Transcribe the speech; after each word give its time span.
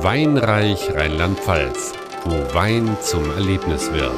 Weinreich 0.00 0.94
Rheinland-Pfalz, 0.94 1.92
wo 2.24 2.54
Wein 2.54 2.96
zum 3.02 3.32
Erlebnis 3.32 3.92
wird. 3.92 4.12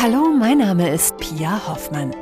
Hallo, 0.00 0.32
mein 0.32 0.58
Name 0.58 0.94
ist 0.94 1.18
Pia 1.18 1.60
Hoffmann. 1.68 2.14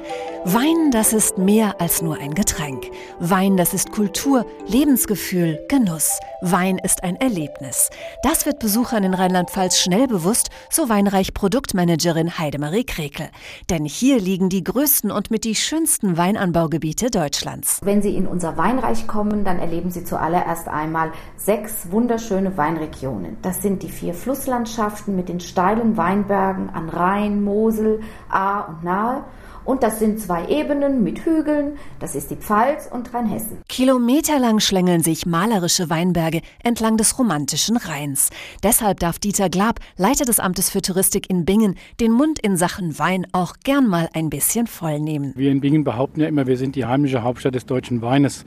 Wein, 0.46 0.90
das 0.90 1.14
ist 1.14 1.38
mehr 1.38 1.80
als 1.80 2.02
nur 2.02 2.18
ein 2.18 2.34
Getränk. 2.34 2.90
Wein, 3.18 3.56
das 3.56 3.72
ist 3.72 3.92
Kultur, 3.92 4.44
Lebensgefühl, 4.66 5.58
Genuss. 5.70 6.20
Wein 6.42 6.76
ist 6.76 7.02
ein 7.02 7.16
Erlebnis. 7.16 7.88
Das 8.22 8.44
wird 8.44 8.58
Besuchern 8.58 9.04
in 9.04 9.14
Rheinland-Pfalz 9.14 9.78
schnell 9.78 10.06
bewusst, 10.06 10.50
so 10.68 10.90
Weinreich 10.90 11.32
Produktmanagerin 11.32 12.38
Heidemarie 12.38 12.84
Krekel. 12.84 13.30
Denn 13.70 13.86
hier 13.86 14.20
liegen 14.20 14.50
die 14.50 14.62
größten 14.62 15.10
und 15.10 15.30
mit 15.30 15.44
die 15.44 15.54
schönsten 15.54 16.18
Weinanbaugebiete 16.18 17.10
Deutschlands. 17.10 17.80
Wenn 17.82 18.02
Sie 18.02 18.14
in 18.14 18.26
unser 18.26 18.58
Weinreich 18.58 19.06
kommen, 19.06 19.44
dann 19.44 19.58
erleben 19.58 19.90
Sie 19.92 20.04
zuallererst 20.04 20.68
einmal 20.68 21.12
sechs 21.38 21.90
wunderschöne 21.90 22.58
Weinregionen. 22.58 23.38
Das 23.40 23.62
sind 23.62 23.82
die 23.82 23.88
vier 23.88 24.12
Flusslandschaften 24.12 25.16
mit 25.16 25.30
den 25.30 25.40
steilen 25.40 25.96
Weinbergen 25.96 26.68
an 26.68 26.90
Rhein, 26.90 27.42
Mosel, 27.42 28.02
Ahr 28.28 28.68
und 28.68 28.84
Nahe 28.84 29.24
und 29.64 29.82
das 29.82 29.98
sind 29.98 30.20
zwei 30.20 30.46
Ebenen 30.48 31.02
mit 31.02 31.24
Hügeln, 31.24 31.76
das 32.00 32.14
ist 32.14 32.30
die 32.30 32.36
Pfalz 32.36 32.88
und 32.90 33.12
Rheinhessen. 33.14 33.58
Kilometerlang 33.68 34.60
schlängeln 34.60 35.02
sich 35.02 35.26
malerische 35.26 35.90
Weinberge 35.90 36.40
entlang 36.62 36.96
des 36.96 37.18
romantischen 37.18 37.76
Rheins. 37.76 38.30
Deshalb 38.62 39.00
darf 39.00 39.18
Dieter 39.18 39.48
Glab, 39.48 39.80
Leiter 39.96 40.24
des 40.24 40.40
Amtes 40.40 40.70
für 40.70 40.82
Touristik 40.82 41.30
in 41.30 41.44
Bingen, 41.44 41.76
den 42.00 42.12
Mund 42.12 42.38
in 42.38 42.56
Sachen 42.56 42.98
Wein 42.98 43.26
auch 43.32 43.54
gern 43.64 43.88
mal 43.88 44.08
ein 44.12 44.30
bisschen 44.30 44.66
voll 44.66 45.00
nehmen. 45.00 45.32
Wir 45.36 45.50
in 45.50 45.60
Bingen 45.60 45.84
behaupten 45.84 46.20
ja 46.20 46.28
immer, 46.28 46.46
wir 46.46 46.56
sind 46.56 46.76
die 46.76 46.84
heimische 46.84 47.22
Hauptstadt 47.22 47.54
des 47.54 47.66
deutschen 47.66 48.02
Weines. 48.02 48.44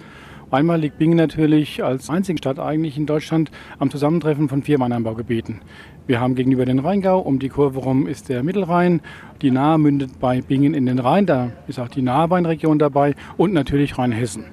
Einmal 0.49 0.79
liegt 0.79 0.97
Bingen 0.97 1.17
natürlich 1.17 1.83
als 1.83 2.09
einzige 2.09 2.37
Stadt 2.37 2.57
eigentlich 2.57 2.97
in 2.97 3.05
Deutschland 3.05 3.51
am 3.79 3.91
Zusammentreffen 3.91 4.47
von 4.47 4.63
vier 4.63 4.79
Weinanbaugebieten. 4.79 5.59
Wir 6.07 6.21
haben 6.21 6.35
gegenüber 6.35 6.63
den 6.63 6.79
Rheingau, 6.79 7.19
um 7.19 7.37
die 7.37 7.49
Kurve 7.49 7.79
rum 7.79 8.07
ist 8.07 8.29
der 8.29 8.43
Mittelrhein. 8.43 9.01
Die 9.41 9.51
Nahe 9.51 9.77
mündet 9.77 10.21
bei 10.21 10.39
Bingen 10.39 10.73
in 10.73 10.85
den 10.85 10.99
Rhein, 10.99 11.25
da 11.25 11.51
ist 11.67 11.79
auch 11.79 11.89
die 11.89 12.01
Naheweinregion 12.01 12.79
dabei 12.79 13.15
und 13.35 13.51
natürlich 13.51 13.97
Rheinhessen. 13.97 14.45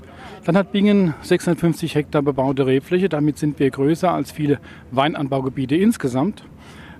Dann 0.44 0.56
hat 0.56 0.72
Bingen 0.72 1.14
650 1.22 1.94
Hektar 1.94 2.22
bebaute 2.22 2.66
Rebfläche, 2.66 3.08
damit 3.08 3.38
sind 3.38 3.60
wir 3.60 3.70
größer 3.70 4.10
als 4.10 4.32
viele 4.32 4.58
Weinanbaugebiete 4.90 5.76
insgesamt. 5.76 6.42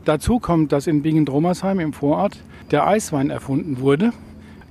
Dazu 0.05 0.39
kommt, 0.39 0.70
dass 0.70 0.87
in 0.87 1.03
Bingen-Dromersheim 1.03 1.81
im 1.81 1.95
Vorort 1.95 2.39
der 2.70 2.87
Eiswein 2.87 3.31
erfunden 3.31 3.81
wurde. 3.81 4.12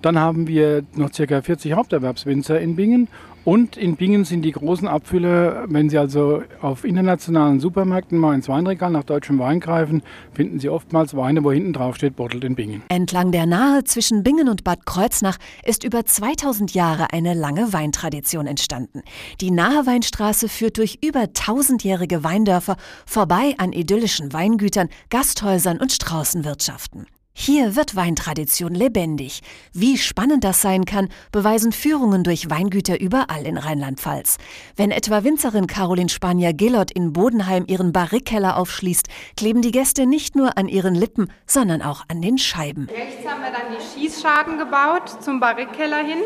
Dann 0.03 0.19
haben 0.19 0.47
wir 0.47 0.83
noch 0.95 1.11
ca. 1.11 1.41
40 1.41 1.73
Haupterwerbswinzer 1.73 2.59
in 2.59 2.75
Bingen 2.75 3.07
und 3.45 3.75
in 3.75 3.95
Bingen 3.95 4.25
sind 4.25 4.43
die 4.43 4.51
großen 4.51 4.87
Abfüller, 4.87 5.65
wenn 5.67 5.89
Sie 5.89 5.97
also 5.97 6.43
auf 6.61 6.83
internationalen 6.83 7.61
Supermärkten 7.61 8.17
mal 8.17 8.35
ins 8.35 8.49
Weinregal 8.49 8.91
nach 8.91 9.03
deutschem 9.03 9.39
Wein 9.39 9.61
greifen, 9.61 10.01
finden 10.33 10.59
Sie 10.59 10.69
oftmals 10.69 11.15
Weine, 11.15 11.43
wo 11.43 11.51
hinten 11.51 11.71
drauf 11.71 11.95
steht, 11.95 12.17
Bottled 12.17 12.43
in 12.43 12.55
Bingen. 12.55 12.83
Entlang 12.89 13.31
der 13.31 13.45
Nahe 13.45 13.85
zwischen 13.85 14.23
Bingen 14.23 14.49
und 14.49 14.65
Bad 14.65 14.85
Kreuznach 14.85 15.37
ist 15.65 15.85
über 15.85 16.05
2000 16.05 16.73
Jahre 16.73 17.11
eine 17.11 17.33
lange 17.33 17.71
Weintradition 17.71 18.45
entstanden. 18.45 19.03
Die 19.39 19.51
Nahe 19.51 19.85
Weinstraße 19.85 20.49
führt 20.49 20.77
durch 20.77 20.99
über 21.01 21.31
tausendjährige 21.33 22.23
Weindörfer 22.25 22.75
vorbei 23.05 23.55
an 23.57 23.71
idyllischen 23.71 24.33
Weingütern, 24.33 24.89
Gasthäusern 25.09 25.79
und 25.79 25.91
Straußenwirtschaften. 25.91 27.07
Hier 27.35 27.75
wird 27.75 27.95
Weintradition 27.95 28.75
lebendig. 28.75 29.41
Wie 29.73 29.97
spannend 29.97 30.43
das 30.43 30.61
sein 30.61 30.85
kann, 30.85 31.09
beweisen 31.31 31.71
Führungen 31.71 32.23
durch 32.23 32.49
Weingüter 32.49 33.01
überall 33.01 33.45
in 33.47 33.57
Rheinland-Pfalz. 33.57 34.37
Wenn 34.75 34.91
etwa 34.91 35.23
Winzerin 35.23 35.65
Caroline 35.65 36.09
Spanier-Gillot 36.09 36.91
in 36.91 37.11
Bodenheim 37.11 37.65
ihren 37.67 37.91
Barrikkeller 37.91 38.55
aufschließt, 38.55 39.07
kleben 39.35 39.63
die 39.63 39.71
Gäste 39.71 40.05
nicht 40.05 40.35
nur 40.35 40.59
an 40.59 40.67
ihren 40.67 40.93
Lippen, 40.93 41.31
sondern 41.47 41.81
auch 41.81 42.03
an 42.07 42.21
den 42.21 42.37
Scheiben. 42.37 42.87
Rechts 42.87 43.27
haben 43.27 43.41
wir 43.41 43.51
dann 43.51 43.75
die 43.77 43.99
Schießscharten 43.99 44.59
gebaut 44.59 45.23
zum 45.23 45.39
Barrikkeller 45.39 46.03
hin. 46.03 46.19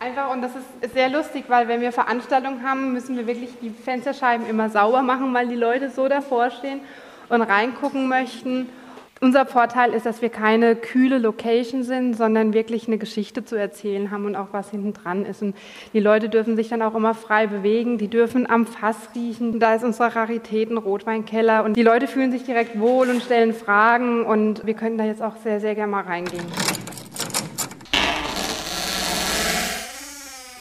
Einfach, 0.00 0.32
und 0.32 0.42
das 0.42 0.52
ist 0.56 0.92
sehr 0.92 1.08
lustig, 1.08 1.44
weil 1.48 1.68
wenn 1.68 1.80
wir 1.80 1.92
Veranstaltungen 1.92 2.64
haben, 2.64 2.92
müssen 2.92 3.16
wir 3.16 3.28
wirklich 3.28 3.50
die 3.62 3.70
Fensterscheiben 3.70 4.46
immer 4.46 4.70
sauber 4.70 5.02
machen, 5.02 5.32
weil 5.32 5.46
die 5.46 5.56
Leute 5.56 5.90
so 5.90 6.08
davor 6.08 6.50
stehen 6.50 6.80
und 7.28 7.42
reingucken 7.42 8.08
möchten. 8.08 8.68
Unser 9.20 9.46
Vorteil 9.46 9.94
ist, 9.94 10.06
dass 10.06 10.22
wir 10.22 10.28
keine 10.28 10.76
kühle 10.76 11.18
Location 11.18 11.82
sind, 11.82 12.14
sondern 12.14 12.52
wirklich 12.52 12.86
eine 12.86 12.98
Geschichte 12.98 13.44
zu 13.44 13.56
erzählen 13.56 14.12
haben 14.12 14.26
und 14.26 14.36
auch 14.36 14.48
was 14.52 14.70
hinten 14.70 14.92
dran 14.92 15.24
ist. 15.24 15.42
Und 15.42 15.56
die 15.92 15.98
Leute 15.98 16.28
dürfen 16.28 16.54
sich 16.54 16.68
dann 16.68 16.82
auch 16.82 16.94
immer 16.94 17.14
frei 17.14 17.48
bewegen, 17.48 17.98
die 17.98 18.08
dürfen 18.08 18.48
am 18.48 18.64
Fass 18.64 18.96
riechen. 19.16 19.58
Da 19.58 19.74
ist 19.74 19.82
unsere 19.82 20.14
Raritäten 20.14 20.78
Rotweinkeller 20.78 21.64
und 21.64 21.76
die 21.76 21.82
Leute 21.82 22.06
fühlen 22.06 22.30
sich 22.30 22.44
direkt 22.44 22.78
wohl 22.78 23.10
und 23.10 23.20
stellen 23.22 23.54
Fragen 23.54 24.24
und 24.24 24.64
wir 24.66 24.74
können 24.74 24.98
da 24.98 25.04
jetzt 25.04 25.22
auch 25.22 25.36
sehr, 25.42 25.58
sehr 25.58 25.74
gerne 25.74 25.90
mal 25.90 26.04
reingehen. 26.04 26.46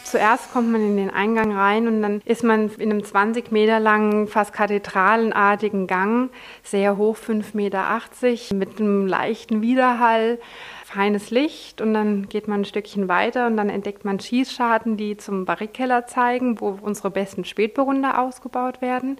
Zuerst 0.09 0.53
kommt 0.53 0.72
man 0.72 0.79
in 0.79 0.95
den 0.95 1.09
Eingang 1.09 1.51
rein 1.51 1.85
und 1.85 2.01
dann 2.01 2.22
ist 2.23 2.41
man 2.41 2.69
in 2.78 2.91
einem 2.91 3.03
20 3.03 3.51
Meter 3.51 3.81
langen, 3.81 4.29
fast 4.29 4.53
kathedralenartigen 4.53 5.85
Gang, 5.85 6.29
sehr 6.63 6.95
hoch, 6.95 7.18
5,80 7.18 7.53
Meter, 7.57 8.56
mit 8.56 8.79
einem 8.79 9.06
leichten 9.06 9.62
Widerhall, 9.62 10.40
feines 10.85 11.29
Licht 11.29 11.81
und 11.81 11.94
dann 11.94 12.29
geht 12.29 12.47
man 12.47 12.62
ein 12.62 12.66
Stückchen 12.66 13.09
weiter 13.09 13.47
und 13.47 13.57
dann 13.57 13.69
entdeckt 13.69 14.06
man 14.06 14.18
Schießscharten, 14.18 14.95
die 14.95 15.18
zum 15.18 15.44
Barrikkeller 15.44 16.07
zeigen, 16.07 16.62
wo 16.62 16.79
unsere 16.81 17.12
besten 17.12 17.44
Spätburgunder 17.44 18.22
ausgebaut 18.22 18.81
werden. 18.81 19.19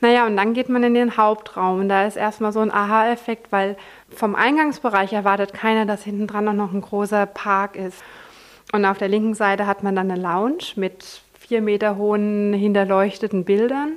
Naja, 0.00 0.26
und 0.26 0.38
dann 0.38 0.54
geht 0.54 0.70
man 0.70 0.82
in 0.82 0.94
den 0.94 1.18
Hauptraum 1.18 1.80
und 1.80 1.90
da 1.90 2.06
ist 2.06 2.16
erstmal 2.16 2.54
so 2.54 2.60
ein 2.60 2.72
Aha-Effekt, 2.72 3.52
weil 3.52 3.76
vom 4.08 4.34
Eingangsbereich 4.34 5.12
erwartet 5.12 5.52
keiner, 5.52 5.84
dass 5.84 6.04
hinten 6.04 6.26
dran 6.26 6.56
noch 6.56 6.72
ein 6.72 6.80
großer 6.80 7.26
Park 7.26 7.76
ist. 7.76 8.02
Und 8.72 8.84
auf 8.84 8.98
der 8.98 9.08
linken 9.08 9.34
Seite 9.34 9.66
hat 9.66 9.82
man 9.82 9.94
dann 9.94 10.10
eine 10.10 10.20
Lounge 10.20 10.64
mit 10.76 11.22
vier 11.38 11.60
Meter 11.62 11.96
hohen 11.96 12.52
hinterleuchteten 12.52 13.44
Bildern. 13.44 13.92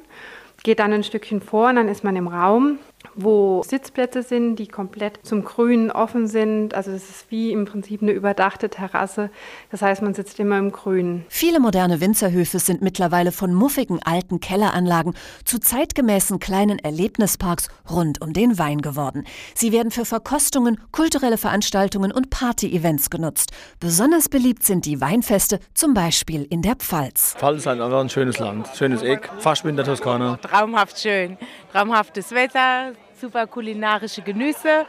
Geht 0.63 0.79
dann 0.79 0.93
ein 0.93 1.03
Stückchen 1.03 1.41
vor 1.41 1.69
und 1.69 1.75
dann 1.75 1.87
ist 1.87 2.03
man 2.03 2.15
im 2.15 2.27
Raum 2.27 2.79
wo 3.15 3.63
Sitzplätze 3.63 4.23
sind, 4.23 4.57
die 4.57 4.67
komplett 4.67 5.19
zum 5.23 5.43
Grünen 5.43 5.91
offen 5.91 6.27
sind. 6.27 6.73
Also 6.73 6.91
es 6.91 7.09
ist 7.09 7.31
wie 7.31 7.51
im 7.51 7.65
Prinzip 7.65 8.01
eine 8.01 8.11
überdachte 8.11 8.69
Terrasse. 8.69 9.29
Das 9.71 9.81
heißt, 9.81 10.01
man 10.01 10.13
sitzt 10.13 10.39
immer 10.39 10.57
im 10.57 10.71
Grünen. 10.71 11.25
Viele 11.29 11.59
moderne 11.59 12.01
Winzerhöfe 12.01 12.59
sind 12.59 12.81
mittlerweile 12.81 13.31
von 13.31 13.53
muffigen 13.53 13.99
alten 14.03 14.39
Kelleranlagen 14.39 15.13
zu 15.45 15.59
zeitgemäßen 15.59 16.39
kleinen 16.39 16.79
Erlebnisparks 16.79 17.69
rund 17.89 18.21
um 18.21 18.33
den 18.33 18.57
Wein 18.57 18.81
geworden. 18.81 19.25
Sie 19.53 19.71
werden 19.71 19.91
für 19.91 20.05
Verkostungen, 20.05 20.79
kulturelle 20.91 21.37
Veranstaltungen 21.37 22.11
und 22.11 22.29
Party-Events 22.29 23.09
genutzt. 23.09 23.51
Besonders 23.79 24.29
beliebt 24.29 24.63
sind 24.63 24.85
die 24.85 25.01
Weinfeste, 25.01 25.59
zum 25.73 25.93
Beispiel 25.93 26.45
in 26.49 26.61
der 26.61 26.75
Pfalz. 26.75 27.35
Pfalz 27.37 27.59
ist 27.59 27.67
einfach 27.67 27.99
ein 27.99 28.09
schönes 28.09 28.39
Land, 28.39 28.69
schönes 28.75 29.01
Eck, 29.01 29.29
fast 29.39 29.65
wie 29.65 29.69
in 29.69 29.75
der 29.75 29.85
Toskana. 29.85 30.37
Traumhaft 30.37 30.99
schön, 30.99 31.37
traumhaftes 31.71 32.31
Wetter, 32.31 32.93
super 33.19 33.47
kulinarische 33.47 34.21
Genüsse 34.21 34.85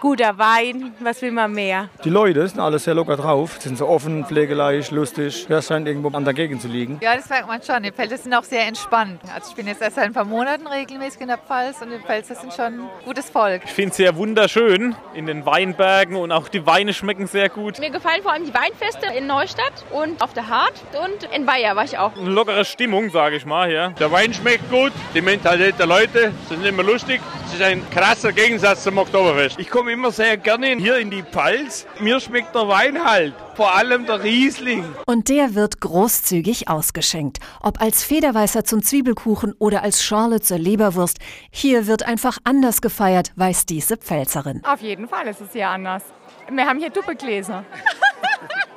guter 0.00 0.38
Wein, 0.38 0.92
was 1.00 1.20
will 1.20 1.30
man 1.30 1.52
mehr? 1.52 1.90
Die 2.04 2.08
Leute 2.08 2.48
sind 2.48 2.58
alle 2.58 2.78
sehr 2.78 2.94
locker 2.94 3.16
drauf, 3.16 3.58
sind 3.60 3.76
so 3.76 3.86
offen, 3.86 4.24
pflegeleicht, 4.24 4.90
lustig. 4.90 5.46
Das 5.48 5.66
scheint 5.66 5.86
irgendwo 5.86 6.08
an 6.16 6.24
der 6.24 6.32
Gegend 6.32 6.62
zu 6.62 6.68
liegen. 6.68 6.98
Ja, 7.02 7.14
das 7.14 7.28
merkt 7.28 7.46
man 7.46 7.62
schon. 7.62 7.82
Die 7.82 7.92
Pfälzer 7.92 8.16
sind 8.16 8.32
auch 8.34 8.42
sehr 8.42 8.66
entspannt. 8.66 9.20
Also 9.34 9.50
ich 9.50 9.56
bin 9.56 9.66
jetzt 9.66 9.82
erst 9.82 9.96
seit 9.96 10.06
ein 10.06 10.14
paar 10.14 10.24
Monaten 10.24 10.66
regelmäßig 10.66 11.20
in 11.20 11.28
der 11.28 11.36
Pfalz 11.36 11.82
und 11.82 11.90
die 11.90 11.98
Pfälzer 11.98 12.34
sind 12.34 12.52
schon 12.54 12.64
ein 12.64 12.80
gutes 13.04 13.28
Volk. 13.28 13.62
Ich 13.66 13.72
finde 13.72 13.90
es 13.90 13.96
sehr 13.98 14.16
wunderschön 14.16 14.96
in 15.14 15.26
den 15.26 15.44
Weinbergen 15.44 16.16
und 16.16 16.32
auch 16.32 16.48
die 16.48 16.64
Weine 16.66 16.94
schmecken 16.94 17.26
sehr 17.26 17.50
gut. 17.50 17.78
Mir 17.78 17.90
gefallen 17.90 18.22
vor 18.22 18.32
allem 18.32 18.46
die 18.46 18.54
Weinfeste 18.54 19.06
in 19.16 19.26
Neustadt 19.26 19.84
und 19.90 20.22
auf 20.22 20.32
der 20.32 20.48
Hart 20.48 20.72
und 21.04 21.30
in 21.34 21.44
Bayer 21.44 21.76
war 21.76 21.84
ich 21.84 21.98
auch. 21.98 22.16
Eine 22.16 22.30
lockere 22.30 22.64
Stimmung, 22.64 23.10
sage 23.10 23.36
ich 23.36 23.44
mal 23.44 23.68
hier. 23.68 23.94
Der 24.00 24.10
Wein 24.10 24.32
schmeckt 24.32 24.70
gut, 24.70 24.92
die 25.14 25.20
Mentalität 25.20 25.78
der 25.78 25.86
Leute 25.86 26.32
sind 26.48 26.64
immer 26.64 26.82
lustig. 26.82 27.20
Es 27.46 27.54
ist 27.54 27.62
ein 27.62 27.82
krasser 27.90 28.32
Gegensatz 28.32 28.84
zum 28.84 28.96
Oktoberfest. 28.96 29.58
Ich 29.58 29.68
komme 29.68 29.89
immer 29.90 30.10
sehr 30.10 30.36
gerne 30.36 30.68
hier 30.76 30.98
in 30.98 31.10
die 31.10 31.22
Pfalz. 31.22 31.86
Mir 32.00 32.20
schmeckt 32.20 32.54
der 32.54 32.68
Wein 32.68 33.04
halt, 33.04 33.34
vor 33.54 33.74
allem 33.74 34.06
der 34.06 34.22
Riesling. 34.22 34.84
Und 35.06 35.28
der 35.28 35.54
wird 35.54 35.80
großzügig 35.80 36.68
ausgeschenkt. 36.68 37.38
Ob 37.60 37.80
als 37.80 38.02
Federweißer 38.04 38.64
zum 38.64 38.82
Zwiebelkuchen 38.82 39.54
oder 39.58 39.82
als 39.82 40.02
Schorle 40.02 40.40
zur 40.40 40.58
Leberwurst. 40.58 41.18
Hier 41.50 41.86
wird 41.86 42.04
einfach 42.04 42.38
anders 42.44 42.80
gefeiert, 42.80 43.32
weiß 43.36 43.66
diese 43.66 43.96
Pfälzerin. 43.96 44.62
Auf 44.64 44.80
jeden 44.80 45.08
Fall 45.08 45.26
ist 45.26 45.40
es 45.40 45.52
hier 45.52 45.68
anders. 45.68 46.02
Wir 46.50 46.66
haben 46.66 46.78
hier 46.78 46.90
Doppelgläser. 46.90 47.64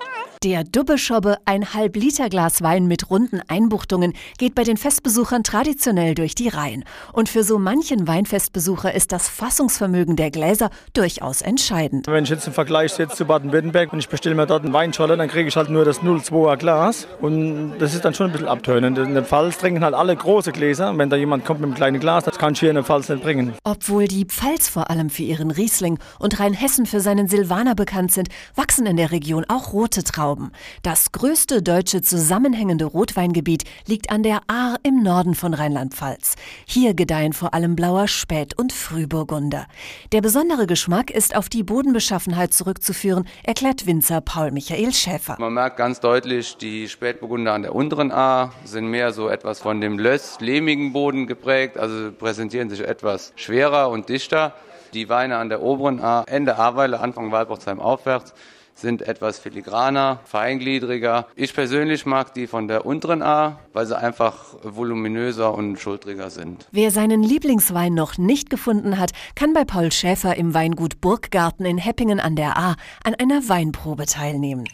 Der 0.44 0.66
Dubbeschobbe, 0.66 1.38
ein 1.45 1.74
Halb-Liter-Glas 1.74 2.62
Wein 2.62 2.86
mit 2.86 3.10
runden 3.10 3.40
Einbuchtungen, 3.48 4.12
geht 4.38 4.56
bei 4.56 4.66
den 4.66 4.75
Festbesuchern 4.75 5.45
traditionell 5.45 6.16
durch 6.16 6.36
die 6.36 6.50
Reihen. 6.50 6.84
Und 7.13 7.30
für 7.30 7.45
so 7.45 7.57
manchen 7.57 8.10
Weinfestbesucher 8.10 8.94
ist 8.94 9.13
das 9.13 9.30
Fassungsvermögen 9.30 10.18
der 10.18 10.31
Gläser 10.31 10.69
durchaus 10.94 11.42
entscheidend. 11.42 12.07
Wenn 12.07 12.25
ich 12.25 12.30
jetzt 12.30 12.45
einen 12.45 12.54
Vergleich 12.54 12.92
setze 12.92 13.16
zu 13.16 13.24
Baden-Württemberg 13.24 13.94
und 13.94 14.00
ich 14.00 14.10
bestelle 14.10 14.36
mir 14.36 14.45
dort 14.45 14.66
einen 14.66 14.74
Weinscholle, 14.74 15.16
dann 15.16 15.30
kriege 15.30 15.48
ich 15.48 15.56
halt 15.56 15.69
nur 15.69 15.86
das 15.86 16.01
0,2er 16.01 16.57
Glas. 16.57 17.07
Und 17.22 17.78
das 17.80 17.94
ist 17.94 18.04
dann 18.04 18.13
schon 18.13 18.25
ein 18.25 18.34
bisschen 18.34 18.50
abtönend. 18.50 18.98
In 18.98 19.13
der 19.13 19.24
Pfalz 19.24 19.60
trinken 19.60 19.81
halt 19.81 19.94
alle 19.96 20.13
große 20.13 20.51
Gläser. 20.51 20.92
Wenn 20.98 21.10
da 21.10 21.16
jemand 21.16 21.46
kommt 21.46 21.62
mit 21.62 21.68
einem 21.68 21.75
kleinen 21.75 22.00
Glas, 22.01 22.25
das 22.25 22.38
kann 22.38 22.51
ich 22.51 22.60
hier 22.60 22.69
in 22.69 22.75
der 22.75 22.84
Pfalz 22.84 23.07
nicht 23.07 23.24
bringen. 23.24 23.54
Obwohl 23.63 24.10
die 24.10 24.25
Pfalz 24.25 24.68
vor 24.68 24.89
allem 24.89 25.10
für 25.10 25.24
ihren 25.24 25.51
Riesling 25.51 26.00
und 26.19 26.42
Rheinhessen 26.42 26.86
für 26.86 27.00
seinen 27.00 27.30
Silvaner 27.30 27.75
bekannt 27.75 28.12
sind, 28.12 28.28
wachsen 28.56 28.86
in 28.86 28.98
der 28.98 29.12
Region 29.12 29.46
auch 29.48 29.72
rote 29.72 30.04
Trauben. 30.04 30.32
Trauben. 30.33 30.51
Das 30.81 31.12
größte 31.12 31.62
deutsche 31.62 32.01
zusammenhängende 32.01 32.85
Rotweingebiet 32.85 33.63
liegt 33.88 34.12
an 34.12 34.24
der 34.24 34.41
Ahr 34.47 34.77
im 34.83 35.03
Norden 35.03 35.35
von 35.35 35.53
Rheinland-Pfalz. 35.53 36.35
Hier 36.65 36.94
gedeihen 36.94 37.33
vor 37.33 37.53
allem 37.53 37.75
blauer 37.75 38.07
Spät- 38.07 38.57
und 38.57 38.74
Frühburgunder. 38.74 39.68
Der 40.12 40.21
besondere 40.21 40.65
Geschmack 40.65 41.12
ist 41.12 41.35
auf 41.35 41.50
die 41.50 41.63
Bodenbeschaffenheit 41.63 42.53
zurückzuführen, 42.53 43.27
erklärt 43.44 43.85
Winzer 43.85 44.21
Paul 44.21 44.51
Michael 44.51 44.94
Schäfer. 44.94 45.35
Man 45.39 45.53
merkt 45.53 45.77
ganz 45.77 46.00
deutlich, 46.00 46.57
die 46.57 46.89
Spätburgunder 46.89 47.53
an 47.53 47.62
der 47.62 47.75
unteren 47.75 48.12
Ahr 48.12 48.53
sind 48.65 48.88
mehr 48.88 49.13
so 49.13 49.29
etwas 49.29 49.59
von 49.59 49.81
dem 49.81 50.00
löss-lehmigen 50.00 50.94
Boden 50.94 51.27
geprägt, 51.27 51.77
also 51.77 52.12
präsentieren 52.12 52.69
sich 52.69 52.81
etwas 52.81 53.33
schwerer 53.36 53.89
und 53.89 54.09
dichter. 54.09 54.53
Die 54.94 55.09
Weine 55.09 55.38
an 55.38 55.50
der 55.50 55.63
oberen 55.63 56.00
Ahr, 56.00 56.25
Ende 56.27 56.57
Ahrweiler, 56.57 57.01
Anfang 57.01 57.31
Walbochtsheim 57.31 57.79
aufwärts, 57.79 58.33
sind 58.75 59.02
etwas 59.04 59.40
filigraner, 59.40 60.20
feingliedriger. 60.25 61.28
Ich 61.36 61.54
persönlich 61.54 62.06
mag 62.06 62.34
die 62.34 62.48
von 62.48 62.68
der 62.68 62.86
unteren 62.86 63.22
A, 63.22 63.60
weil 63.74 63.86
sie 63.86 63.98
einfach 63.98 64.56
voluminöser 64.64 65.54
und 65.54 65.80
schultriger 65.80 66.30
sind. 66.30 66.68
Wer 66.72 66.92
seinen 66.92 67.24
Lieblingswein 67.24 67.94
noch 67.94 68.18
nicht 68.18 68.50
gefunden 68.50 69.00
hat, 69.00 69.12
kann 69.36 69.54
bei 69.54 69.66
Paul 69.66 69.92
Schäfer 69.92 70.36
im 70.36 70.54
Weingut 70.54 71.02
Burggarten 71.02 71.66
in 71.66 71.78
Heppingen 71.78 72.20
an 72.20 72.36
der 72.36 72.58
A 72.58 72.75
an 73.04 73.16
einer 73.16 73.48
Weinprobe 73.48 74.06
teilnehmen. 74.06 74.66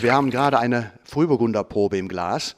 Wir 0.00 0.12
haben 0.12 0.30
gerade 0.30 0.58
eine 0.58 0.92
Frühburgunderprobe 1.04 1.96
im 1.96 2.08
Glas. 2.08 2.54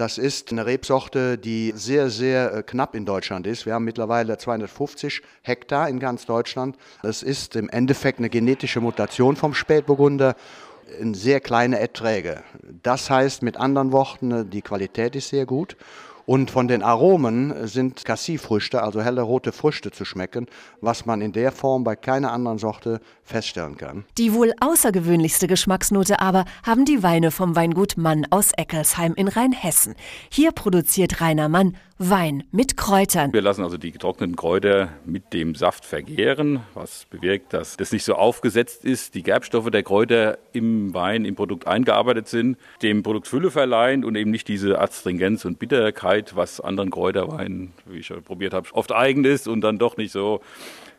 Das 0.00 0.16
ist 0.16 0.50
eine 0.50 0.64
Rebsorte, 0.64 1.36
die 1.36 1.74
sehr, 1.76 2.08
sehr 2.08 2.54
äh, 2.54 2.62
knapp 2.62 2.94
in 2.94 3.04
Deutschland 3.04 3.46
ist. 3.46 3.66
Wir 3.66 3.74
haben 3.74 3.84
mittlerweile 3.84 4.38
250 4.38 5.20
Hektar 5.42 5.90
in 5.90 6.00
ganz 6.00 6.24
Deutschland. 6.24 6.78
Das 7.02 7.22
ist 7.22 7.54
im 7.54 7.68
Endeffekt 7.68 8.18
eine 8.18 8.30
genetische 8.30 8.80
Mutation 8.80 9.36
vom 9.36 9.52
Spätburgunder 9.52 10.36
in 10.98 11.12
sehr 11.12 11.40
kleine 11.40 11.78
Erträge. 11.78 12.42
Das 12.82 13.10
heißt 13.10 13.42
mit 13.42 13.58
anderen 13.58 13.92
Worten, 13.92 14.48
die 14.48 14.62
Qualität 14.62 15.16
ist 15.16 15.28
sehr 15.28 15.44
gut 15.44 15.76
und 16.30 16.48
von 16.48 16.68
den 16.68 16.84
Aromen 16.84 17.66
sind 17.66 18.04
Cassifrüchte, 18.04 18.84
also 18.84 19.02
helle 19.02 19.22
rote 19.22 19.50
Früchte 19.50 19.90
zu 19.90 20.04
schmecken, 20.04 20.46
was 20.80 21.04
man 21.04 21.22
in 21.22 21.32
der 21.32 21.50
Form 21.50 21.82
bei 21.82 21.96
keiner 21.96 22.30
anderen 22.30 22.58
Sorte 22.58 23.00
feststellen 23.24 23.76
kann. 23.76 24.04
Die 24.16 24.32
wohl 24.32 24.52
außergewöhnlichste 24.60 25.48
Geschmacksnote 25.48 26.20
aber 26.20 26.44
haben 26.64 26.84
die 26.84 27.02
Weine 27.02 27.32
vom 27.32 27.56
Weingut 27.56 27.96
Mann 27.96 28.28
aus 28.30 28.52
Eckelsheim 28.56 29.14
in 29.14 29.26
Rheinhessen. 29.26 29.96
Hier 30.30 30.52
produziert 30.52 31.20
Rainer 31.20 31.48
Mann 31.48 31.76
Wein 32.02 32.44
mit 32.50 32.78
Kräutern. 32.78 33.30
Wir 33.34 33.42
lassen 33.42 33.62
also 33.62 33.76
die 33.76 33.92
getrockneten 33.92 34.34
Kräuter 34.34 34.88
mit 35.04 35.34
dem 35.34 35.54
Saft 35.54 35.84
vergären, 35.84 36.60
was 36.72 37.04
bewirkt, 37.10 37.52
dass 37.52 37.76
das 37.76 37.92
nicht 37.92 38.04
so 38.04 38.14
aufgesetzt 38.14 38.86
ist, 38.86 39.14
die 39.14 39.22
Gerbstoffe 39.22 39.70
der 39.70 39.82
Kräuter 39.82 40.38
im 40.54 40.94
Wein, 40.94 41.26
im 41.26 41.34
Produkt 41.34 41.66
eingearbeitet 41.66 42.26
sind, 42.26 42.56
dem 42.80 43.02
Produkt 43.02 43.28
Fülle 43.28 43.50
verleihen 43.50 44.02
und 44.06 44.16
eben 44.16 44.30
nicht 44.30 44.48
diese 44.48 44.80
Astringenz 44.80 45.44
und 45.44 45.58
Bitterkeit, 45.58 46.34
was 46.34 46.58
anderen 46.62 46.90
Kräuterweinen, 46.90 47.74
wie 47.84 47.98
ich 47.98 48.06
schon 48.06 48.22
probiert 48.22 48.54
habe, 48.54 48.66
oft 48.72 48.92
eigen 48.92 49.26
ist 49.26 49.46
und 49.46 49.60
dann 49.60 49.76
doch 49.76 49.98
nicht 49.98 50.12
so 50.12 50.40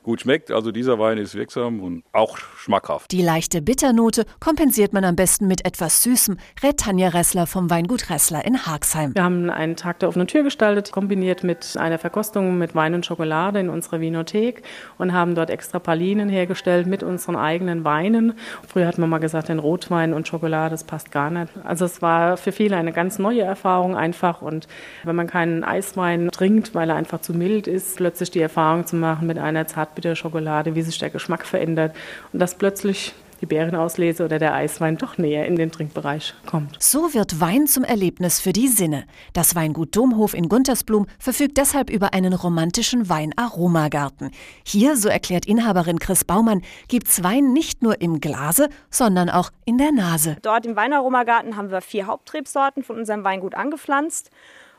gut 0.04 0.22
schmeckt. 0.22 0.52
Also 0.52 0.72
dieser 0.72 1.00
Wein 1.00 1.18
ist 1.18 1.36
wirksam 1.36 1.82
und 1.82 2.04
auch 2.12 2.38
schmackhaft. 2.38 3.12
Die 3.12 3.22
leichte 3.22 3.62
Bitternote 3.62 4.26
kompensiert 4.40 4.94
man 4.94 5.04
am 5.04 5.16
besten 5.16 5.48
mit 5.48 5.66
etwas 5.66 6.04
Süßem, 6.04 6.38
rät 6.64 6.78
Tanja 6.78 7.10
Ressler 7.10 7.48
vom 7.48 7.70
Weingut 7.70 8.10
Ressler 8.10 8.46
in 8.46 8.66
Haagsheim. 8.66 9.14
Wir 9.16 9.24
haben 9.24 9.50
einen 9.50 9.76
Tag 9.76 10.00
der 10.00 10.10
offenen 10.10 10.28
Tür 10.28 10.44
gestaltet, 10.44 10.92
kombiniert 10.92 11.44
mit 11.44 11.78
einer 11.78 12.00
Verkostung 12.00 12.58
mit 12.58 12.76
Wein 12.76 12.94
und 12.94 13.06
Schokolade 13.06 13.60
in 13.60 13.70
unserer 13.70 14.00
Winothek 14.00 14.64
und 14.98 15.14
haben 15.14 15.36
dort 15.36 15.50
extra 15.50 15.80
Pralinen 15.80 16.30
hergestellt 16.30 16.88
mit 16.88 17.04
unseren 17.04 17.36
eigenen 17.36 17.84
Weinen. 17.84 18.34
Früher 18.68 18.88
hat 18.88 18.98
man 18.98 19.10
mal 19.10 19.20
gesagt, 19.20 19.50
ein 19.50 19.60
Rotwein 19.60 20.14
und 20.14 20.28
Schokolade, 20.28 20.72
das 20.72 20.84
passt 20.84 21.12
gar 21.12 21.30
nicht. 21.30 21.52
Also 21.64 21.86
es 21.86 22.02
war 22.02 22.38
für 22.38 22.52
viele 22.52 22.76
eine 22.76 22.92
ganz 22.92 23.20
neue 23.20 23.42
Erfahrung 23.42 23.96
einfach 23.96 24.42
und 24.42 24.68
wenn 25.04 25.16
man 25.16 25.28
keinen 25.28 25.64
Eiswein 25.64 26.30
trinkt, 26.32 26.74
weil 26.74 26.90
er 26.90 26.96
einfach 26.96 27.22
zu 27.22 27.34
mild 27.34 27.68
ist, 27.68 27.98
plötzlich 27.98 28.32
die 28.32 28.42
Erfahrung 28.42 28.86
zu 28.86 28.96
machen 28.96 29.28
mit 29.28 29.38
einer 29.38 29.68
zart 29.68 29.91
Zartbitterschokolade, 29.92 30.76
wie 30.76 30.82
sich 30.82 30.98
der 30.98 31.10
Geschmack 31.10 31.46
verändert 31.46 31.96
und 32.32 32.40
dass 32.40 32.56
plötzlich 32.56 33.14
die 33.42 33.48
Beerenauslese 33.48 34.24
oder 34.24 34.38
der 34.38 34.54
Eiswein 34.54 34.98
doch 34.98 35.18
näher 35.18 35.48
in 35.48 35.56
den 35.56 35.72
Trinkbereich 35.72 36.36
kommt. 36.46 36.78
So 36.80 37.16
wird 37.16 37.42
Wein 37.42 37.66
zum 37.66 37.84
Erlebnis 37.84 38.40
für 38.40 38.54
die 38.54 38.68
Sinne. 38.68 39.06
Das 39.34 39.56
Weingut 39.56 39.96
Domhof 39.96 40.36
in 40.36 40.48
Guntersblum 40.48 41.08
verfügt 41.18 41.58
deshalb 41.58 41.90
über 41.90 42.14
einen 42.14 42.34
romantischen 42.34 43.10
Weinaromagarten. 43.10 44.30
Hier, 44.64 44.96
so 44.96 45.10
erklärt 45.10 45.48
Inhaberin 45.48 45.98
Chris 45.98 46.24
Baumann, 46.24 46.62
gibt's 46.88 47.24
Wein 47.24 47.52
nicht 47.52 47.82
nur 47.82 48.00
im 48.00 48.22
Glase, 48.22 48.70
sondern 48.92 49.32
auch 49.32 49.50
in 49.66 49.80
der 49.80 49.92
Nase. 49.92 50.38
Dort 50.44 50.68
im 50.68 50.76
Weinaromagarten 50.76 51.58
haben 51.58 51.72
wir 51.72 51.82
vier 51.82 52.06
Hauptrebsorten 52.06 52.84
von 52.84 52.98
unserem 52.98 53.24
Weingut 53.24 53.56
angepflanzt. 53.56 54.30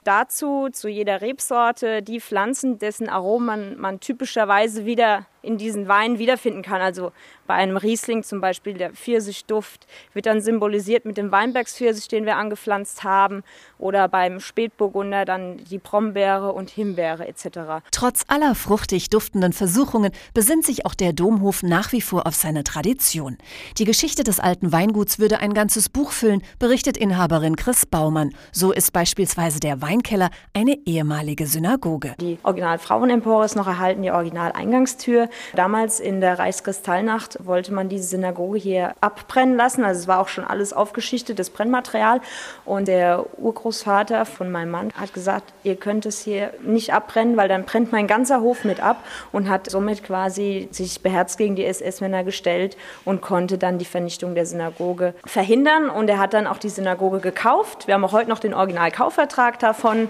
Dazu 0.04 0.68
zu 0.70 0.88
jeder 0.88 1.20
Rebsorte 1.20 2.02
die 2.02 2.20
Pflanzen, 2.20 2.78
dessen 2.78 3.08
Aromen 3.08 3.78
man, 3.78 4.00
typischerweise 4.00 4.84
wieder 4.84 5.26
in 5.42 5.58
diesen 5.58 5.88
Weinen 5.88 6.18
wiederfinden 6.18 6.62
kann. 6.62 6.80
Also 6.80 7.12
bei 7.46 7.54
einem 7.54 7.76
Riesling 7.76 8.22
zum 8.22 8.40
Beispiel 8.40 8.74
der 8.74 8.92
Pfirsichduft 8.92 9.86
wird 10.14 10.26
dann 10.26 10.40
symbolisiert 10.40 11.04
mit 11.04 11.16
dem 11.16 11.30
Weinbergspfirsich, 11.32 12.08
den 12.08 12.24
wir 12.24 12.36
angepflanzt 12.36 13.04
haben, 13.04 13.42
oder 13.78 14.08
beim 14.08 14.40
Spätburgunder 14.40 15.24
dann 15.24 15.58
die 15.58 15.78
Brombeere 15.78 16.52
und 16.52 16.70
Himbeere 16.70 17.26
etc. 17.26 17.82
Trotz 17.90 18.24
aller 18.28 18.54
fruchtig 18.54 19.10
duftenden 19.10 19.52
Versuchungen 19.52 20.12
besinnt 20.34 20.64
sich 20.64 20.86
auch 20.86 20.94
der 20.94 21.12
Domhof 21.12 21.62
nach 21.62 21.92
wie 21.92 22.00
vor 22.00 22.26
auf 22.26 22.34
seine 22.34 22.64
Tradition. 22.64 23.36
Die 23.78 23.84
Geschichte 23.84 24.24
des 24.24 24.40
alten 24.40 24.72
Weinguts 24.72 25.18
würde 25.18 25.40
ein 25.40 25.52
ganzes 25.52 25.88
Buch 25.88 26.12
füllen, 26.12 26.42
berichtet 26.58 26.96
Inhaberin 26.96 27.56
Chris 27.56 27.86
Baumann. 27.86 28.34
So 28.52 28.72
ist 28.72 28.92
beispielsweise 28.92 29.60
der 29.60 29.82
Weinkeller 29.82 30.30
eine 30.54 30.78
ehemalige 30.86 31.46
Synagoge. 31.46 32.14
Die 32.20 32.38
Original 32.44 32.78
Frauenempore 32.78 33.44
ist 33.44 33.56
noch 33.56 33.66
erhalten, 33.66 34.02
die 34.02 34.10
Original-Eingangstür. 34.10 35.28
Damals 35.54 36.00
in 36.00 36.20
der 36.20 36.38
Reichskristallnacht 36.38 37.38
wollte 37.44 37.72
man 37.72 37.88
diese 37.88 38.04
Synagoge 38.04 38.58
hier 38.58 38.94
abbrennen 39.00 39.56
lassen. 39.56 39.84
Also 39.84 40.00
es 40.00 40.08
war 40.08 40.20
auch 40.20 40.28
schon 40.28 40.44
alles 40.44 40.72
aufgeschichtetes 40.72 41.50
Brennmaterial. 41.50 42.20
Und 42.64 42.88
der 42.88 43.24
Urgroßvater 43.38 44.24
von 44.24 44.50
meinem 44.50 44.70
Mann 44.70 44.92
hat 44.94 45.14
gesagt, 45.14 45.52
ihr 45.62 45.76
könnt 45.76 46.06
es 46.06 46.20
hier 46.20 46.52
nicht 46.62 46.92
abbrennen, 46.92 47.36
weil 47.36 47.48
dann 47.48 47.64
brennt 47.64 47.92
mein 47.92 48.06
ganzer 48.06 48.40
Hof 48.40 48.64
mit 48.64 48.80
ab 48.80 49.04
und 49.32 49.48
hat 49.48 49.70
somit 49.70 50.04
quasi 50.04 50.68
sich 50.70 51.02
beherzt 51.02 51.38
gegen 51.38 51.56
die 51.56 51.64
SS-Männer 51.64 52.24
gestellt 52.24 52.76
und 53.04 53.20
konnte 53.20 53.58
dann 53.58 53.78
die 53.78 53.84
Vernichtung 53.84 54.34
der 54.34 54.46
Synagoge 54.46 55.14
verhindern. 55.24 55.90
Und 55.90 56.08
er 56.08 56.18
hat 56.18 56.34
dann 56.34 56.46
auch 56.46 56.58
die 56.58 56.68
Synagoge 56.68 57.20
gekauft. 57.20 57.86
Wir 57.86 57.94
haben 57.94 58.04
auch 58.04 58.12
heute 58.12 58.28
noch 58.28 58.38
den 58.38 58.54
Originalkaufvertrag 58.54 59.58
davon. 59.58 60.08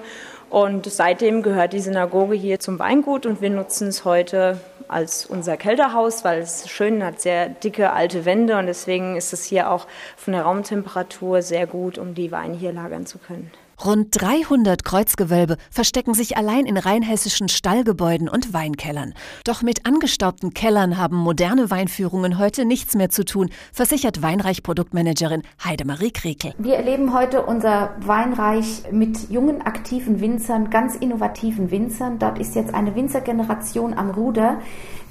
Und 0.52 0.84
seitdem 0.84 1.42
gehört 1.42 1.72
die 1.72 1.80
Synagoge 1.80 2.34
hier 2.34 2.60
zum 2.60 2.78
Weingut 2.78 3.24
und 3.24 3.40
wir 3.40 3.48
nutzen 3.48 3.88
es 3.88 4.04
heute 4.04 4.60
als 4.86 5.24
unser 5.24 5.56
Kälterhaus, 5.56 6.24
weil 6.24 6.40
es 6.40 6.68
schön 6.68 7.02
hat, 7.02 7.22
sehr 7.22 7.48
dicke 7.48 7.90
alte 7.90 8.26
Wände 8.26 8.58
und 8.58 8.66
deswegen 8.66 9.16
ist 9.16 9.32
es 9.32 9.46
hier 9.46 9.70
auch 9.70 9.86
von 10.14 10.34
der 10.34 10.42
Raumtemperatur 10.42 11.40
sehr 11.40 11.66
gut, 11.66 11.96
um 11.96 12.12
die 12.12 12.30
Weine 12.32 12.54
hier 12.54 12.74
lagern 12.74 13.06
zu 13.06 13.16
können. 13.16 13.50
Rund 13.84 14.08
300 14.12 14.84
Kreuzgewölbe 14.84 15.56
verstecken 15.70 16.14
sich 16.14 16.36
allein 16.36 16.66
in 16.66 16.76
rheinhessischen 16.76 17.48
Stallgebäuden 17.48 18.28
und 18.28 18.52
Weinkellern. 18.52 19.12
Doch 19.44 19.62
mit 19.62 19.86
angestaubten 19.86 20.54
Kellern 20.54 20.98
haben 20.98 21.16
moderne 21.16 21.68
Weinführungen 21.68 22.38
heute 22.38 22.64
nichts 22.64 22.94
mehr 22.94 23.08
zu 23.08 23.24
tun, 23.24 23.50
versichert 23.72 24.22
Weinreich-Produktmanagerin 24.22 25.42
Heidemarie 25.64 26.12
Kriekel. 26.12 26.54
Wir 26.58 26.76
erleben 26.76 27.12
heute 27.12 27.42
unser 27.42 27.96
Weinreich 27.98 28.84
mit 28.92 29.30
jungen, 29.30 29.62
aktiven 29.62 30.20
Winzern, 30.20 30.70
ganz 30.70 30.94
innovativen 30.94 31.72
Winzern. 31.72 32.20
Dort 32.20 32.38
ist 32.38 32.54
jetzt 32.54 32.74
eine 32.74 32.94
Winzergeneration 32.94 33.94
am 33.94 34.10
Ruder, 34.10 34.60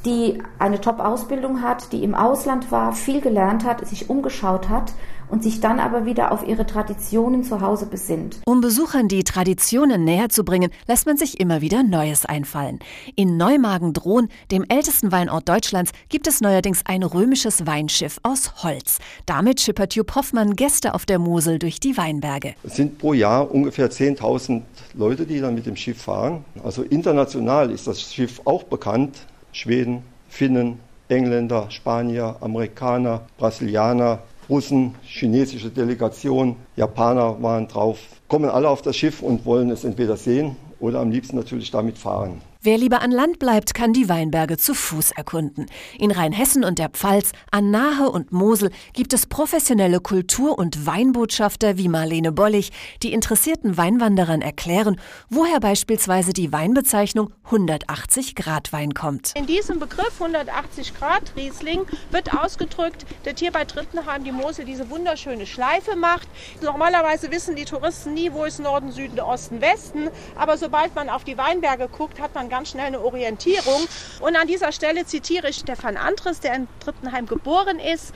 die 0.06 0.42
eine 0.60 0.80
Top-Ausbildung 0.80 1.62
hat, 1.62 1.92
die 1.92 2.04
im 2.04 2.16
Ausland 2.16 2.72
war, 2.72 2.94
viel 2.94 3.20
gelernt 3.20 3.66
hat, 3.66 3.86
sich 3.86 4.10
umgeschaut 4.10 4.70
hat 4.70 4.94
und 5.32 5.42
sich 5.42 5.62
dann 5.62 5.80
aber 5.80 6.06
wieder 6.06 6.32
auf 6.32 6.48
ihre 6.48 6.66
Traditionen 6.66 7.44
zu 7.44 7.62
Hause 7.62 7.88
besinnt. 7.88 8.42
Um 8.46 8.62
Besuchern 8.62 9.08
die 9.08 9.24
Traditionen 9.24 10.04
näher 10.04 10.30
zu 10.30 10.44
bringen, 10.44 10.70
lässt 10.88 11.08
man 11.08 11.18
sich 11.18 11.40
immer 11.40 11.62
wieder 11.62 11.84
Neues 11.84 12.26
einfallen. 12.26 12.80
In 13.16 13.38
Neumagen-Drohn, 13.38 14.28
dem 14.52 14.66
ältesten 14.68 15.12
Weinort 15.12 15.48
Deutschlands, 15.48 15.92
gibt 16.10 16.28
es 16.28 16.42
neuerdings 16.42 16.82
ein 16.86 17.04
römisches 17.04 17.66
Weinschiff 17.66 18.20
aus 18.24 18.64
Holz. 18.64 19.00
Damit 19.26 19.62
schippert 19.62 19.96
Jupp 19.96 20.16
Hoffmann 20.16 20.56
Gäste 20.56 20.94
auf 20.94 21.06
der 21.06 21.18
Mosel 21.18 21.58
durch 21.58 21.80
die 21.80 21.98
Weinberge. 21.98 22.54
Es 22.64 22.76
sind 22.76 22.98
pro 22.98 23.14
Jahr 23.14 23.50
ungefähr 23.50 23.90
10.000 23.90 24.62
Leute, 24.94 25.26
die 25.26 25.40
dann 25.40 25.56
mit 25.56 25.66
dem 25.66 25.78
Schiff 25.78 26.02
fahren. 26.02 26.44
Also 26.64 26.84
international 26.84 27.72
ist 27.72 27.88
das 27.88 28.02
Schiff 28.02 28.42
auch 28.44 28.64
bekannt. 28.64 29.16
Schweden, 29.54 30.04
Finnen, 30.28 30.80
Engländer, 31.08 31.68
Spanier, 31.70 32.36
Amerikaner, 32.42 33.22
Brasilianer, 33.38 34.20
Russen, 34.52 34.96
chinesische 35.04 35.70
Delegation, 35.70 36.58
Japaner 36.76 37.42
waren 37.42 37.70
drauf, 37.70 38.00
kommen 38.28 38.50
alle 38.50 38.68
auf 38.68 38.82
das 38.82 38.98
Schiff 38.98 39.22
und 39.22 39.46
wollen 39.46 39.70
es 39.70 39.86
entweder 39.86 40.18
sehen 40.18 40.58
oder 40.82 41.00
am 41.00 41.10
liebsten 41.10 41.38
natürlich 41.38 41.72
damit 41.72 41.98
fahren. 41.98 42.42
Wer 42.64 42.78
lieber 42.78 43.02
an 43.02 43.10
Land 43.10 43.40
bleibt, 43.40 43.74
kann 43.74 43.92
die 43.92 44.08
Weinberge 44.08 44.56
zu 44.56 44.76
Fuß 44.76 45.14
erkunden. 45.14 45.66
In 45.98 46.12
Rheinhessen 46.12 46.64
und 46.64 46.78
der 46.78 46.90
Pfalz, 46.90 47.32
an 47.50 47.72
Nahe 47.72 48.08
und 48.12 48.32
Mosel 48.32 48.70
gibt 48.94 49.14
es 49.14 49.26
professionelle 49.26 50.00
Kultur- 50.00 50.60
und 50.60 50.86
Weinbotschafter 50.86 51.80
wie 51.80 51.88
Marlene 51.88 52.32
Bollig, 52.32 52.72
die 53.02 53.14
interessierten 53.14 53.78
Weinwanderern 53.78 54.44
erklären, 54.44 55.02
woher 55.28 55.60
beispielsweise 55.60 56.34
die 56.34 56.54
Weinbezeichnung 56.54 57.34
180 57.46 58.36
Grad 58.36 58.72
Wein 58.72 58.94
kommt. 58.94 59.34
In 59.36 59.48
diesem 59.48 59.80
Begriff 59.80 60.22
180 60.22 60.94
Grad 60.94 61.34
Riesling 61.36 61.88
wird 62.12 62.32
ausgedrückt, 62.32 63.08
dass 63.24 63.40
hier 63.40 63.52
bei 63.52 63.66
Drittenheim 63.66 64.24
die 64.24 64.32
Mosel 64.32 64.66
diese 64.66 64.88
wunderschöne 64.92 65.48
Schleife 65.48 65.96
macht. 65.96 66.28
Normalerweise 66.62 67.32
wissen 67.32 67.56
die 67.56 67.66
Touristen 67.66 68.14
nie, 68.14 68.32
wo 68.32 68.46
ist 68.46 68.60
Norden, 68.60 68.92
Süden, 68.92 69.20
Osten, 69.20 69.62
Westen. 69.62 70.10
Aber 70.36 70.60
sobald 70.60 70.94
man 70.94 71.10
auf 71.10 71.24
die 71.24 71.40
Weinberge 71.40 71.88
guckt, 71.88 72.22
hat 72.22 72.36
man 72.36 72.51
ganz 72.52 72.70
schnell 72.70 72.86
eine 72.86 73.02
Orientierung. 73.02 73.88
Und 74.20 74.36
an 74.36 74.48
dieser 74.48 74.72
Stelle 74.72 75.06
zitiere 75.06 75.50
ich 75.50 75.56
Stefan 75.56 75.98
Andres, 75.98 76.42
der 76.42 76.54
in 76.54 76.68
Drittenheim 76.84 77.26
geboren 77.26 77.80
ist. 77.80 78.14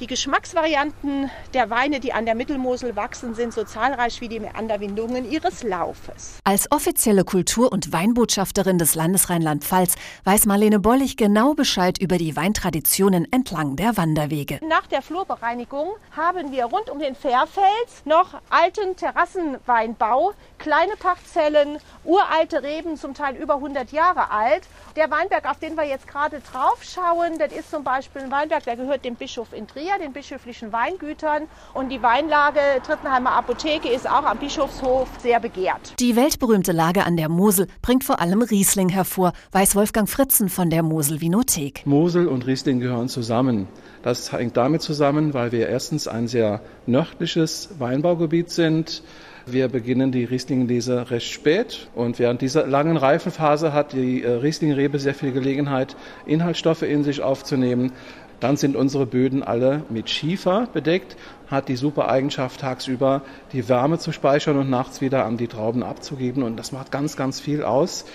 Die 0.00 0.06
Geschmacksvarianten 0.06 1.30
der 1.52 1.68
Weine, 1.68 2.00
die 2.00 2.14
an 2.14 2.24
der 2.24 2.34
Mittelmosel 2.34 2.96
wachsen, 2.96 3.34
sind 3.34 3.52
so 3.52 3.64
zahlreich 3.64 4.22
wie 4.22 4.28
die 4.28 4.40
Meanderwindungen 4.40 5.30
ihres 5.30 5.62
Laufes. 5.62 6.38
Als 6.42 6.72
offizielle 6.72 7.22
Kultur- 7.22 7.70
und 7.70 7.92
Weinbotschafterin 7.92 8.78
des 8.78 8.94
Landes 8.94 9.28
Rheinland-Pfalz 9.28 9.96
weiß 10.24 10.46
Marlene 10.46 10.80
Bollig 10.80 11.18
genau 11.18 11.52
Bescheid 11.52 11.98
über 11.98 12.16
die 12.16 12.34
Weintraditionen 12.34 13.30
entlang 13.30 13.76
der 13.76 13.98
Wanderwege. 13.98 14.58
Nach 14.66 14.86
der 14.86 15.02
Flurbereinigung 15.02 15.88
haben 16.16 16.50
wir 16.50 16.64
rund 16.64 16.88
um 16.88 16.98
den 16.98 17.14
Fährfels 17.14 18.06
noch 18.06 18.40
alten 18.48 18.96
Terrassenweinbau, 18.96 20.32
kleine 20.56 20.96
Parzellen, 20.96 21.76
uralte 22.04 22.62
Reben, 22.62 22.96
zum 22.96 23.12
Teil 23.12 23.36
über 23.36 23.56
100 23.56 23.92
Jahre 23.92 24.30
alt. 24.30 24.62
Der 24.96 25.10
Weinberg, 25.10 25.44
auf 25.44 25.58
den 25.58 25.76
wir 25.76 25.84
jetzt 25.84 26.08
gerade 26.08 26.40
drauf 26.40 26.82
schauen, 26.82 27.38
das 27.38 27.52
ist 27.52 27.70
zum 27.70 27.84
Beispiel 27.84 28.22
ein 28.22 28.30
Weinberg, 28.30 28.64
der 28.64 28.76
gehört 28.76 29.04
dem 29.04 29.14
Bischof 29.14 29.52
in 29.52 29.68
Trier, 29.68 29.89
den 29.98 30.12
bischöflichen 30.12 30.72
Weingütern. 30.72 31.48
Und 31.74 31.88
die 31.90 32.02
Weinlage 32.02 32.60
Trittenheimer 32.86 33.32
Apotheke 33.32 33.88
ist 33.88 34.08
auch 34.08 34.24
am 34.24 34.38
Bischofshof 34.38 35.08
sehr 35.22 35.40
begehrt. 35.40 35.94
Die 35.98 36.16
weltberühmte 36.16 36.72
Lage 36.72 37.04
an 37.04 37.16
der 37.16 37.28
Mosel 37.28 37.66
bringt 37.82 38.04
vor 38.04 38.20
allem 38.20 38.42
Riesling 38.42 38.88
hervor, 38.88 39.32
weiß 39.52 39.76
Wolfgang 39.76 40.08
Fritzen 40.08 40.48
von 40.48 40.70
der 40.70 40.82
Mosel 40.82 41.20
Vinothek. 41.20 41.86
Mosel 41.86 42.28
und 42.28 42.46
Riesling 42.46 42.80
gehören 42.80 43.08
zusammen. 43.08 43.68
Das 44.02 44.32
hängt 44.32 44.56
damit 44.56 44.82
zusammen, 44.82 45.34
weil 45.34 45.52
wir 45.52 45.68
erstens 45.68 46.08
ein 46.08 46.26
sehr 46.26 46.62
nördliches 46.86 47.70
Weinbaugebiet 47.78 48.50
sind. 48.50 49.02
Wir 49.46 49.68
beginnen 49.68 50.12
die 50.12 50.24
Rieslinglese 50.24 51.10
recht 51.10 51.32
spät 51.32 51.88
und 51.94 52.18
während 52.18 52.40
dieser 52.40 52.66
langen 52.66 52.96
Reifephase 52.96 53.72
hat 53.72 53.92
die 53.92 54.22
Rieslingrebe 54.24 54.98
sehr 54.98 55.14
viel 55.14 55.32
Gelegenheit, 55.32 55.96
Inhaltsstoffe 56.26 56.82
in 56.82 57.04
sich 57.04 57.22
aufzunehmen. 57.22 57.92
Dann 58.40 58.56
sind 58.56 58.74
unsere 58.74 59.06
Böden 59.06 59.42
alle 59.42 59.84
mit 59.90 60.08
Schiefer 60.08 60.68
bedeckt, 60.72 61.16
hat 61.48 61.68
die 61.68 61.76
super 61.76 62.08
Eigenschaft, 62.08 62.60
tagsüber 62.60 63.22
die 63.52 63.68
Wärme 63.68 63.98
zu 63.98 64.12
speichern 64.12 64.56
und 64.56 64.70
nachts 64.70 65.00
wieder 65.00 65.26
an 65.26 65.36
die 65.36 65.48
Trauben 65.48 65.82
abzugeben. 65.82 66.42
Und 66.42 66.56
das 66.56 66.72
macht 66.72 66.90
ganz, 66.90 67.16
ganz 67.16 67.40
viel 67.40 67.62
aus 67.62 68.06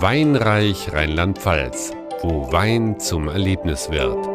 Weinreich 0.01 0.93
Rheinland-Pfalz, 0.93 1.93
wo 2.23 2.53
Wein 2.53 3.01
zum 3.01 3.29
Erlebnis 3.29 3.91
wird. 3.91 4.34